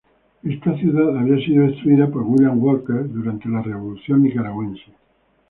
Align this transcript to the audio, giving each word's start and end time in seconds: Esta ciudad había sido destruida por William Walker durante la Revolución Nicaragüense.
Esta 0.41 0.75
ciudad 0.79 1.15
había 1.15 1.37
sido 1.45 1.63
destruida 1.67 2.07
por 2.07 2.23
William 2.23 2.57
Walker 2.59 3.07
durante 3.07 3.47
la 3.49 3.61
Revolución 3.61 4.23
Nicaragüense. 4.23 4.85